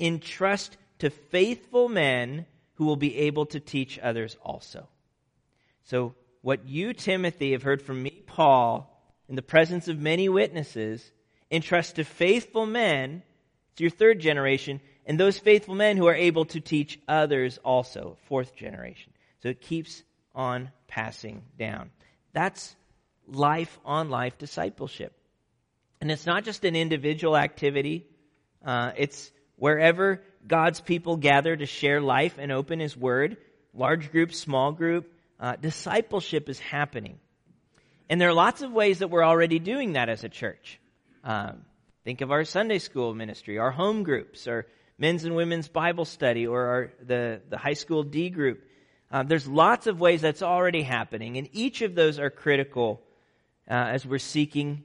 [0.00, 2.46] entrust to faithful men
[2.78, 4.86] who will be able to teach others also.
[5.82, 8.88] So, what you, Timothy, have heard from me, Paul,
[9.28, 11.10] in the presence of many witnesses,
[11.50, 13.24] entrust to faithful men,
[13.72, 18.16] it's your third generation, and those faithful men who are able to teach others also,
[18.28, 19.12] fourth generation.
[19.42, 21.90] So it keeps on passing down.
[22.32, 22.76] That's
[23.26, 25.12] life on life discipleship.
[26.00, 28.06] And it's not just an individual activity,
[28.64, 33.36] uh, it's wherever God's people gather to share life and open His Word,
[33.74, 37.18] large group, small group, uh, discipleship is happening.
[38.08, 40.80] And there are lots of ways that we're already doing that as a church.
[41.22, 41.64] Um,
[42.04, 46.46] think of our Sunday school ministry, our home groups, our men's and women's Bible study,
[46.46, 48.64] or our, the, the high school D group.
[49.10, 53.02] Uh, there's lots of ways that's already happening, and each of those are critical
[53.70, 54.84] uh, as we're seeking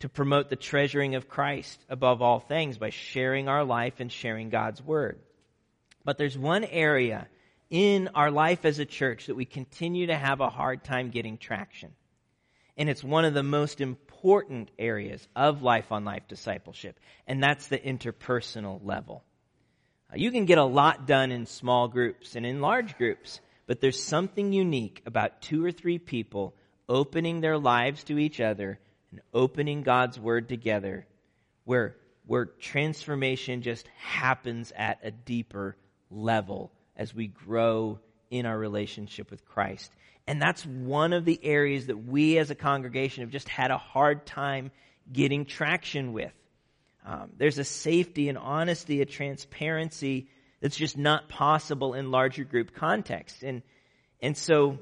[0.00, 4.48] to promote the treasuring of Christ above all things by sharing our life and sharing
[4.48, 5.18] God's Word.
[6.04, 7.28] But there's one area
[7.70, 11.36] in our life as a church that we continue to have a hard time getting
[11.36, 11.92] traction.
[12.76, 17.66] And it's one of the most important areas of life on life discipleship, and that's
[17.66, 19.24] the interpersonal level.
[20.10, 23.80] Uh, you can get a lot done in small groups and in large groups, but
[23.80, 26.54] there's something unique about two or three people
[26.88, 28.78] opening their lives to each other
[29.10, 31.06] and opening God's Word together
[31.64, 31.96] where,
[32.26, 35.76] where transformation just happens at a deeper
[36.10, 37.98] level as we grow
[38.30, 39.90] in our relationship with Christ.
[40.26, 43.78] And that's one of the areas that we as a congregation have just had a
[43.78, 44.70] hard time
[45.10, 46.32] getting traction with.
[47.06, 50.28] Um, there's a safety and honesty, a transparency
[50.60, 53.42] that's just not possible in larger group contexts.
[53.42, 53.62] And,
[54.20, 54.78] and so,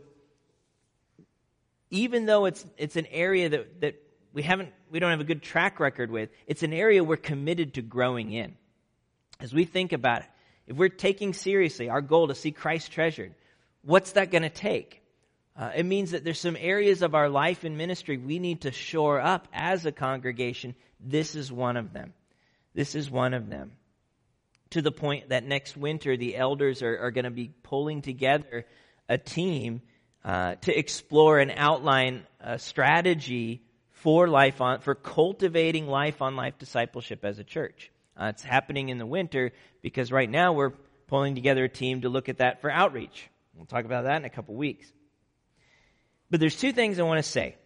[1.91, 4.03] even though it's, it's an area that, that
[4.37, 7.73] we haven't, we don't have a good track record with, it's an area we're committed
[7.75, 8.55] to growing in.
[9.41, 10.29] As we think about it,
[10.67, 13.35] if we're taking seriously our goal to see Christ treasured,
[13.81, 15.01] what's that going to take?
[15.59, 18.73] Uh, it means that there's some areas of our life and ministry we need to
[18.73, 20.75] shore up as a congregation.
[21.01, 22.13] This is one of them.
[22.75, 23.73] This is one of them.
[24.71, 28.67] To the point that next winter, the elders are, are going to be pulling together
[29.09, 29.81] a team
[30.27, 33.63] uh, to explore and outline a strategy
[34.07, 37.91] for life on, for cultivating life on life discipleship as a church.
[38.17, 39.51] Uh, it's happening in the winter
[39.83, 40.71] because right now we're
[41.09, 43.29] pulling together a team to look at that for outreach.
[43.57, 44.87] We'll talk about that in a couple weeks.
[46.31, 47.57] But there's two things I want to say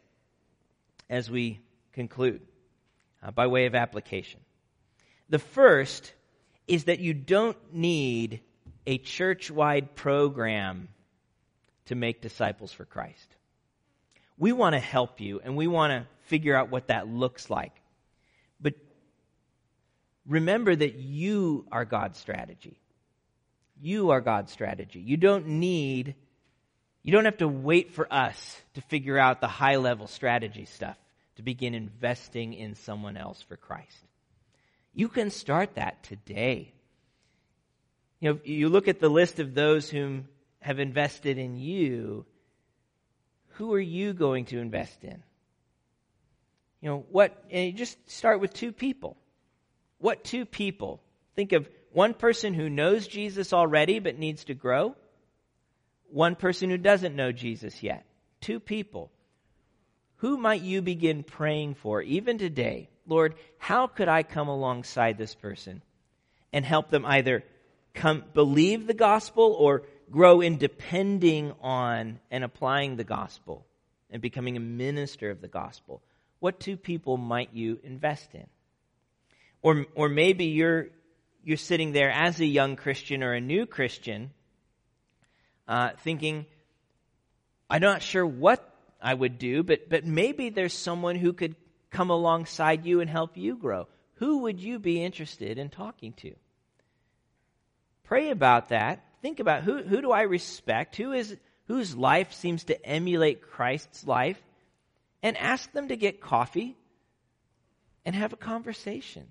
[1.10, 1.60] as we
[1.92, 2.40] conclude
[3.22, 4.40] uh, by way of application.
[5.28, 6.10] The first
[6.66, 8.40] is that you don't need
[8.86, 10.88] a church wide program
[11.84, 13.36] to make disciples for Christ.
[14.40, 17.74] We want to help you and we want to figure out what that looks like.
[18.58, 18.72] But
[20.26, 22.80] remember that you are God's strategy.
[23.82, 24.98] You are God's strategy.
[24.98, 26.14] You don't need,
[27.02, 30.96] you don't have to wait for us to figure out the high level strategy stuff
[31.36, 34.06] to begin investing in someone else for Christ.
[34.94, 36.72] You can start that today.
[38.20, 40.28] You know, you look at the list of those whom
[40.62, 42.24] have invested in you,
[43.60, 45.22] who are you going to invest in?
[46.80, 49.18] You know, what, and you just start with two people.
[49.98, 51.02] What two people?
[51.36, 54.96] Think of one person who knows Jesus already but needs to grow,
[56.10, 58.06] one person who doesn't know Jesus yet.
[58.40, 59.10] Two people.
[60.16, 62.88] Who might you begin praying for even today?
[63.06, 65.82] Lord, how could I come alongside this person
[66.50, 67.44] and help them either
[67.92, 73.64] come believe the gospel or grow in depending on and applying the gospel
[74.10, 76.02] and becoming a minister of the gospel?
[76.40, 78.46] what two people might you invest in?
[79.62, 80.88] Or, or maybe you're,
[81.44, 84.30] you're sitting there as a young Christian or a new Christian,
[85.68, 86.46] uh, thinking,
[87.68, 88.66] I'm not sure what
[89.00, 91.54] I would do, but, but maybe there's someone who could
[91.90, 93.86] come alongside you and help you grow.
[94.14, 96.34] Who would you be interested in talking to?
[98.04, 99.04] Pray about that.
[99.22, 100.96] Think about who, who do I respect?
[100.96, 104.40] Who is, whose life seems to emulate Christ's life?
[105.22, 106.76] And ask them to get coffee
[108.06, 109.26] and have a conversation.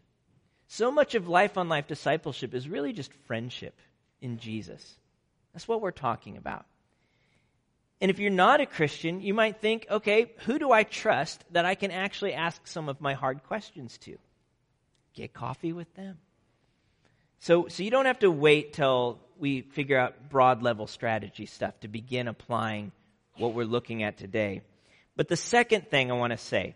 [0.68, 3.74] So much of life on life discipleship is really just friendship
[4.22, 4.98] in Jesus.
[5.54, 6.66] That's what we're talking about.
[8.02, 11.66] And if you're not a Christian, you might think, okay, who do I trust that
[11.66, 14.18] I can actually ask some of my hard questions to?
[15.14, 16.20] Get coffee with them.
[17.40, 21.80] So, so you don't have to wait till we figure out broad level strategy stuff
[21.82, 22.92] to begin applying
[23.38, 24.62] what we're looking at today.
[25.16, 26.76] But the second thing I want to say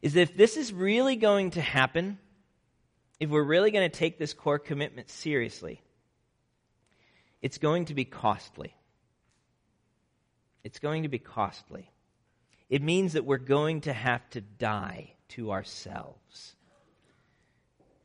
[0.00, 2.18] is that if this is really going to happen,
[3.20, 5.80] if we're really going to take this core commitment seriously,
[7.40, 8.74] it's going to be costly.
[10.64, 11.90] It's going to be costly.
[12.68, 16.54] It means that we're going to have to die to ourselves.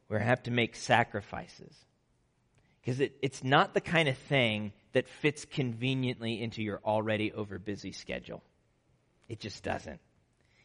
[0.10, 1.74] We're going to have to make sacrifices.
[2.88, 7.60] Because it, it's not the kind of thing that fits conveniently into your already over
[7.60, 8.42] busy schedule.
[9.28, 10.00] It just doesn't.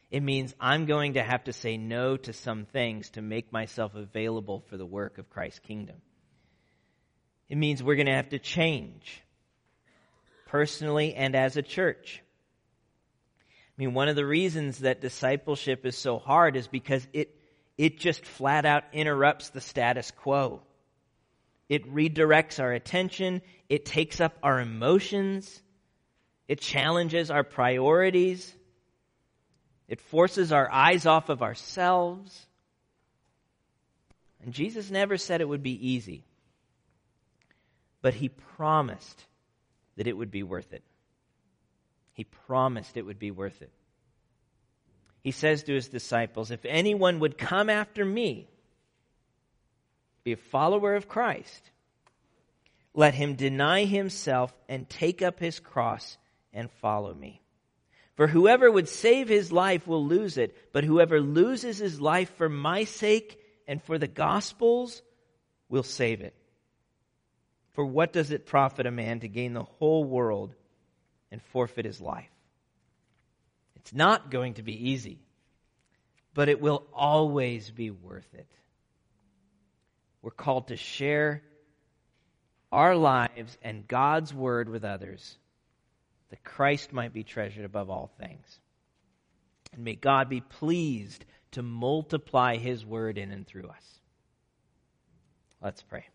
[0.09, 3.93] It means I'm going to have to say no to some things to make myself
[3.95, 5.97] available for the work of Christ's kingdom.
[7.49, 9.21] It means we're going to have to change
[10.45, 12.23] personally and as a church.
[13.49, 17.35] I mean, one of the reasons that discipleship is so hard is because it,
[17.77, 20.61] it just flat out interrupts the status quo.
[21.69, 23.41] It redirects our attention.
[23.69, 25.61] It takes up our emotions.
[26.47, 28.53] It challenges our priorities.
[29.87, 32.47] It forces our eyes off of ourselves.
[34.43, 36.25] And Jesus never said it would be easy.
[38.01, 39.25] But he promised
[39.95, 40.83] that it would be worth it.
[42.13, 43.71] He promised it would be worth it.
[45.21, 48.49] He says to his disciples, If anyone would come after me,
[50.23, 51.71] be a follower of Christ,
[52.93, 56.17] let him deny himself and take up his cross
[56.53, 57.41] and follow me.
[58.15, 62.47] For whoever would save his life will lose it, but whoever loses his life for
[62.47, 65.01] my sake and for the gospel's
[65.67, 66.35] will save it.
[67.71, 70.53] For what does it profit a man to gain the whole world
[71.31, 72.29] and forfeit his life?
[73.77, 75.19] It's not going to be easy,
[76.35, 78.47] but it will always be worth it.
[80.23, 81.43] We're called to share
[82.71, 85.37] our lives and God's word with others
[86.31, 88.59] that Christ might be treasured above all things.
[89.73, 93.99] And may God be pleased to multiply his word in and through us.
[95.61, 96.05] Let's pray.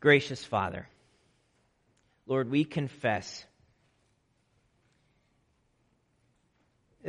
[0.00, 0.88] Gracious Father,
[2.26, 3.44] Lord, we confess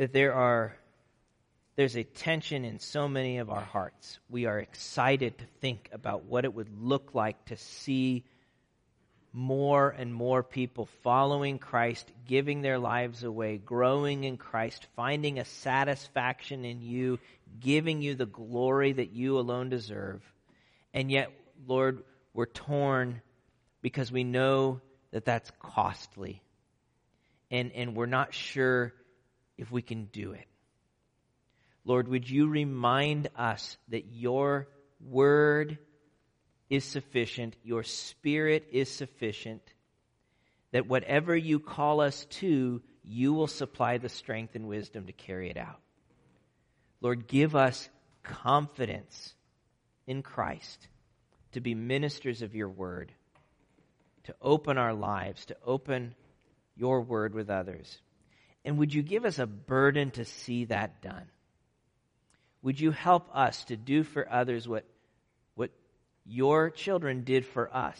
[0.00, 0.74] that there are
[1.76, 4.18] there's a tension in so many of our hearts.
[4.30, 8.24] We are excited to think about what it would look like to see
[9.34, 15.44] more and more people following Christ, giving their lives away, growing in Christ, finding a
[15.44, 17.18] satisfaction in you,
[17.60, 20.22] giving you the glory that you alone deserve.
[20.94, 21.30] And yet,
[21.66, 23.20] Lord, we're torn
[23.82, 24.80] because we know
[25.10, 26.40] that that's costly.
[27.50, 28.94] And, and we're not sure
[29.60, 30.46] if we can do it.
[31.84, 34.68] Lord, would you remind us that your
[35.00, 35.78] word
[36.70, 39.62] is sufficient, your spirit is sufficient,
[40.72, 45.50] that whatever you call us to, you will supply the strength and wisdom to carry
[45.50, 45.80] it out.
[47.02, 47.88] Lord, give us
[48.22, 49.34] confidence
[50.06, 50.88] in Christ
[51.52, 53.12] to be ministers of your word,
[54.24, 56.14] to open our lives, to open
[56.76, 58.00] your word with others.
[58.64, 61.26] And would you give us a burden to see that done?
[62.62, 64.84] Would you help us to do for others what,
[65.54, 65.70] what
[66.26, 67.98] your children did for us?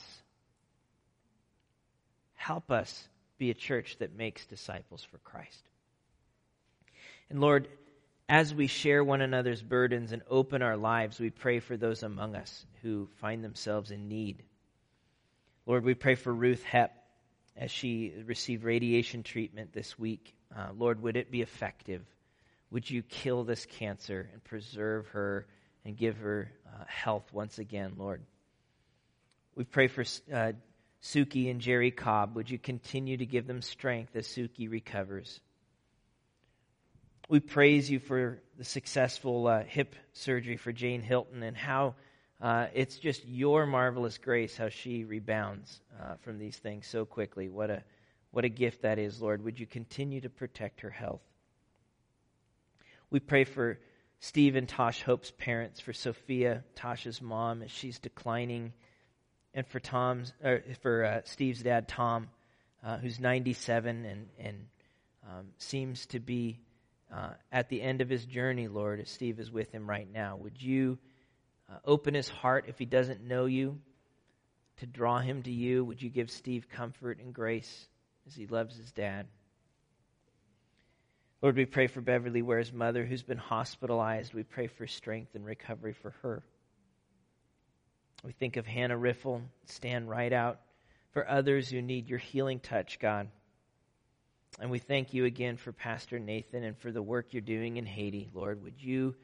[2.35, 3.09] Help us
[3.39, 5.63] be a church that makes disciples for Christ.
[7.31, 7.69] And Lord,
[8.29, 12.37] as we share one another's burdens and open our lives, we pray for those among
[12.37, 14.43] us who find themselves in need.
[15.65, 16.91] Lord, we pray for Ruth Hepp
[17.57, 20.35] as she received radiation treatment this week.
[20.57, 22.03] Uh, Lord, would it be effective?
[22.71, 25.47] Would you kill this cancer and preserve her
[25.85, 28.23] and give her uh, health once again, Lord?
[29.55, 30.53] We pray for uh,
[31.03, 32.37] Suki and Jerry Cobb.
[32.37, 35.41] Would you continue to give them strength as Suki recovers?
[37.29, 41.95] We praise you for the successful uh, hip surgery for Jane Hilton and how
[42.41, 47.49] uh, it's just your marvelous grace how she rebounds uh, from these things so quickly.
[47.49, 47.83] What a,
[48.33, 49.45] what a gift that is, Lord.
[49.45, 51.23] Would you continue to protect her health?
[53.11, 53.79] We pray for
[54.21, 58.73] Steve and Tosh Hope's parents, for Sophia, Tasha's mom, as she's declining,
[59.53, 62.29] and for Tom's, or for uh, Steve's dad, Tom,
[62.85, 64.67] uh, who's 97 and and
[65.29, 66.61] um, seems to be
[67.13, 70.37] uh, at the end of his journey, Lord, as Steve is with him right now.
[70.37, 70.99] Would you
[71.69, 73.81] uh, open his heart if he doesn't know you,
[74.79, 75.85] to draw him to you?
[75.85, 77.89] Would you give Steve comfort and grace
[78.27, 79.27] as he loves his dad?
[81.43, 84.35] Lord, we pray for Beverly Ware's mother who's been hospitalized.
[84.35, 86.43] We pray for strength and recovery for her.
[88.23, 90.61] We think of Hannah Riffle, stand right out
[91.13, 93.29] for others who need your healing touch, God.
[94.61, 97.87] And we thank you again for Pastor Nathan and for the work you're doing in
[97.87, 98.63] Haiti, Lord.
[98.63, 99.15] Would you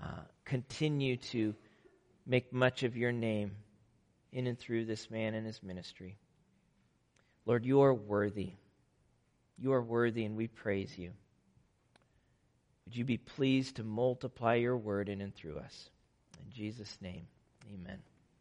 [0.00, 1.54] uh, continue to
[2.26, 3.52] make much of your name
[4.32, 6.16] in and through this man and his ministry?
[7.46, 8.52] Lord, you are worthy.
[9.58, 11.12] You are worthy, and we praise you.
[12.86, 15.90] Would you be pleased to multiply your word in and through us?
[16.44, 17.26] In Jesus' name,
[17.72, 17.98] amen.